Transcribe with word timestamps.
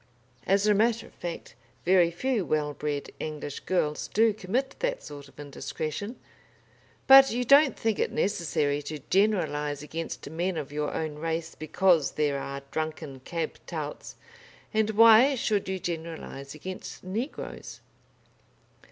As 0.47 0.65
a 0.65 0.73
matter 0.73 1.05
of 1.05 1.13
fact, 1.13 1.53
very 1.85 2.09
few 2.09 2.43
well 2.43 2.73
bred 2.73 3.11
English 3.19 3.59
girls 3.59 4.07
do 4.07 4.33
commit 4.33 4.75
that 4.79 5.03
sort 5.03 5.27
of 5.27 5.39
indiscretion. 5.39 6.15
But 7.05 7.29
you 7.29 7.45
don't 7.45 7.77
think 7.77 7.99
it 7.99 8.11
necessary 8.11 8.81
to 8.81 8.97
generalise 9.11 9.83
against 9.83 10.27
men 10.27 10.57
of 10.57 10.71
your 10.71 10.91
own 10.91 11.19
race 11.19 11.53
because 11.53 12.13
there 12.13 12.39
are 12.39 12.63
drunken 12.71 13.19
cab 13.19 13.59
touts, 13.67 14.15
and 14.73 14.89
why 14.89 15.35
should 15.35 15.69
you 15.69 15.77
generalise 15.77 16.55
against 16.55 17.03
negroes? 17.03 17.79